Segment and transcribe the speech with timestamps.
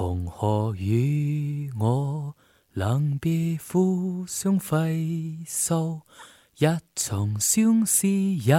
[0.00, 2.36] 同何与我
[2.74, 6.02] 能别互相挥手？
[6.58, 8.52] 一场相思一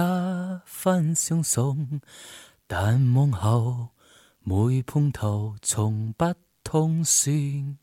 [0.66, 2.02] 分相送，
[2.66, 3.88] 但往后
[4.40, 6.26] 每碰头从不
[6.62, 7.78] 通算。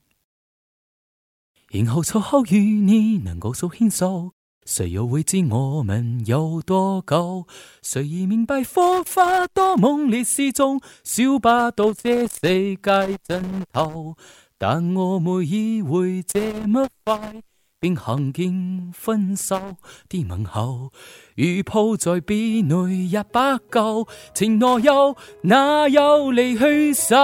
[1.70, 4.34] 然后凑好与你能够诉牵手，
[4.68, 7.48] 谁又会知我们有多久？
[7.82, 14.18] 谁已明白火花多猛烈是种，小不到这世界尽头，
[14.58, 17.42] 但我没以为这么快。
[17.80, 19.78] 便行径分手
[20.10, 20.92] 的问候，
[21.38, 27.16] 如抱在臂内也不够，情懦又哪有离去手？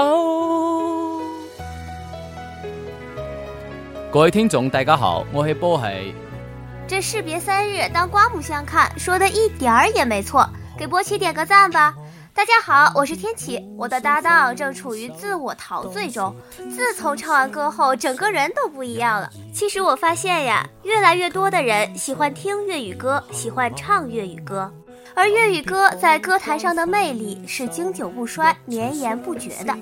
[4.10, 6.14] 各位听众，大家好，我是波系。
[6.86, 10.48] 这士别三日，当刮目相看，说的一点儿也没错，
[10.78, 11.96] 给波奇点个赞吧。
[12.34, 16.36] 大家好，我是天启，我的搭档正处于自我陶醉中。
[16.70, 19.30] 自从唱完歌后，整个人都不一样了。
[19.54, 24.72] 其实我发现呀，越来越多的人喜欢听粤语歌，喜欢唱粤语歌，
[25.16, 29.76] 而粤语歌在歌坛上的魅力是经久不衰、绵延不绝的。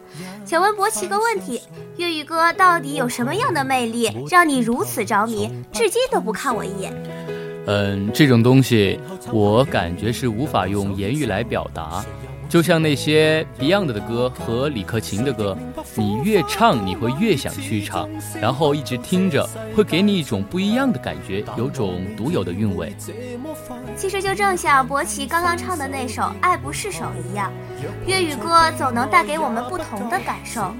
[0.46, 1.62] 请问博奇个问题：
[1.98, 6.94] 粤语歌到底有什么样的魅力，让你如此着迷，至今都不看我一眼？
[7.68, 9.00] 嗯，这种东西，
[9.32, 12.04] 我感觉是无法用言语来表达。
[12.52, 15.58] 就像那些 Beyond 的歌和李克勤的歌，
[15.96, 18.10] 你越唱你会越想去唱，
[18.42, 22.94] 然后一直听着，会给你一种不一样的感觉，有种独有的韵味。
[23.96, 27.50] 其实就正像博奇刚刚唱的那首《爱不释手》一样，
[28.06, 30.74] 粤语歌总能带给我们不同的感受。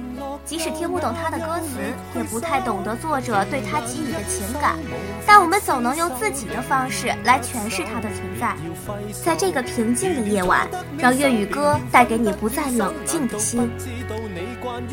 [0.44, 1.78] 即使听不懂他的歌词，
[2.16, 4.76] 也不太懂得作者对他给予的情感，
[5.26, 8.56] 但我们总能用自己的方式来诠释他的存在。
[9.24, 13.70] 在这个平静的夜晚，让粤语歌带给你不再冷静的心。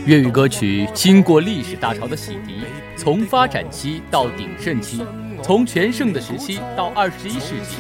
[0.05, 2.65] 粤语歌曲经过历史大潮的洗涤，
[2.97, 5.05] 从发展期到鼎盛期，
[5.43, 7.77] 从全盛的时期到二十一世纪，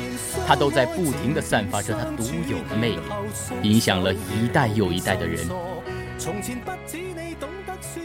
[0.46, 3.02] 它都在不停地散发着它独有的魅力，
[3.62, 5.46] 影响了一代又一代的人。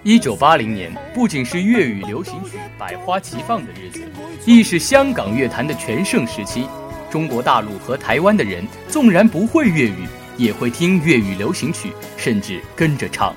[0.04, 4.02] 一九八零年不仅是粤语流行曲百花齐放的日子，
[4.46, 6.68] 亦是香港乐坛的全盛时期。
[7.10, 13.34] 中国大陆和台湾的人纵然不会粤语，也会听粤语流行曲，甚至跟着唱。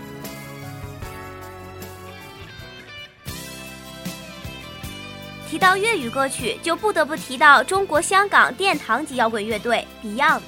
[5.49, 10.41] 提到粤语歌曲，就不得不提到中国香港殿堂级摇滚乐队 Beyond。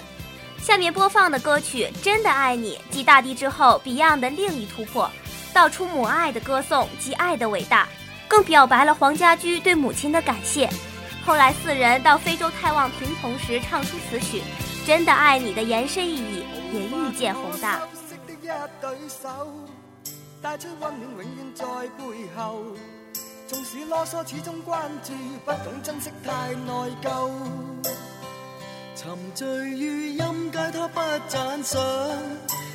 [0.61, 5.09] 下面播放的歌曲《真的爱你》，继《大地》之后，Beyond 的另一突破。
[5.55, 7.89] 道出母爱的歌颂及爱的伟大，
[8.27, 10.69] 更表白了黄家驹对母亲的感谢。
[11.25, 14.43] 后来四人到非洲探望贫童时，唱出此曲，
[14.85, 17.81] 真的爱你的延伸意义也愈见宏大。
[23.49, 26.73] 纵使啰嗦，始终关注，不懂珍惜太内
[27.03, 27.31] 疚
[28.95, 31.81] 沉醉于音阶，他不赞赏。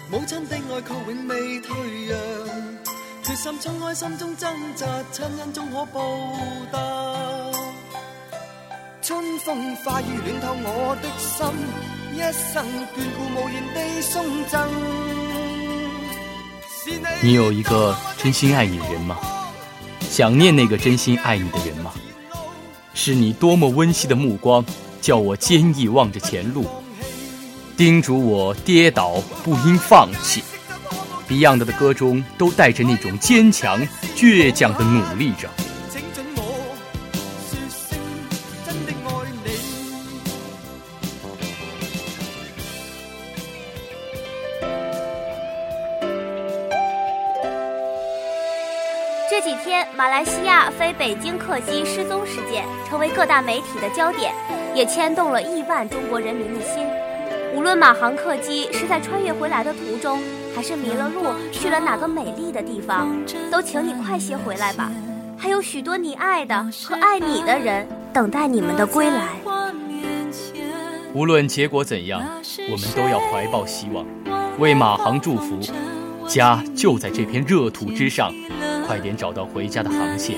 [0.09, 2.17] 母亲的爱却永未退让，
[3.21, 6.01] 决心冲开心中挣扎，亲恩终可报
[6.71, 6.79] 答。
[9.03, 11.45] 春风化雨暖透我的心，
[12.15, 14.53] 一生眷顾无言地送赠。
[17.21, 19.19] 你有一个真心爱你的人吗？
[20.13, 21.91] 想念那个真心爱你的人吗？
[22.93, 24.63] 是你多么温馨的目光。
[25.01, 26.65] 叫我坚毅望着前路，
[27.75, 30.43] 叮嘱我跌倒不应放弃。
[31.27, 33.85] Beyond 的歌中都带着那种坚强、
[34.15, 35.49] 倔强的努力着。
[49.29, 54.33] 这几天，马来西亚飞北京客机失踪事件成为各大媒体的焦点。
[54.75, 56.83] 也牵动了亿万中国人民的心。
[57.53, 60.19] 无论马航客机是在穿越回来的途中，
[60.55, 63.15] 还是迷了路去了哪个美丽的地方，
[63.51, 64.91] 都请你快些回来吧。
[65.37, 69.27] 还有许多你爱的和爱你的人等待你们的归来。
[71.13, 72.19] 无论结果怎样，
[72.71, 74.03] 我们都要怀抱希望，
[74.57, 75.59] 为马航祝福。
[76.27, 78.33] 家就在这片热土之上，
[78.85, 80.37] 快点找到回家的航线。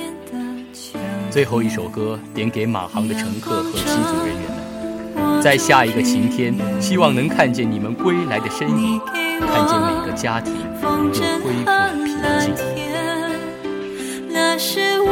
[1.30, 4.44] 最后一首歌点给马航的乘客和机组人员
[5.15, 10.59] 们，在下一个晴天，希望能看见你们归来的身影，看见每个家庭又
[11.44, 12.07] 恢复了平
[12.39, 12.53] 静。
[14.30, 15.12] 那是我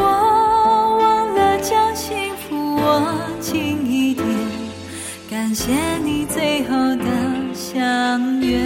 [0.98, 4.26] 忘了将幸福握紧一点，
[5.30, 5.72] 感谢
[6.02, 7.04] 你最后的
[7.54, 8.58] 相约。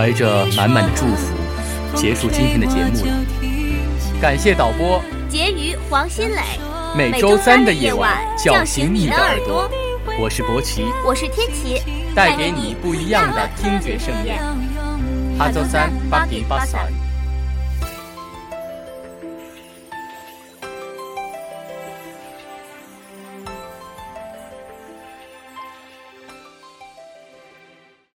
[0.00, 1.34] 怀着满满的祝福，
[1.94, 3.24] 结束今天的节目了。
[4.18, 4.98] 感谢导播
[5.30, 6.40] 婕妤黄新磊。
[6.96, 9.70] 每周三的夜晚叫醒你的耳朵，
[10.18, 11.82] 我是博奇，我是天奇，
[12.14, 14.42] 带给你不一样的听觉盛宴。
[15.36, 16.78] 下周三八点八十。